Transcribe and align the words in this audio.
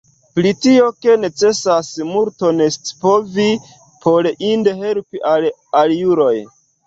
Pri 0.37 0.51
tio, 0.65 0.85
ke 1.05 1.17
necesas 1.25 1.89
multon 2.13 2.63
scipovi, 2.77 3.45
por 4.07 4.31
inde 4.53 4.75
helpi 4.83 5.23
al 5.35 5.49
aliuloj. 5.83 6.35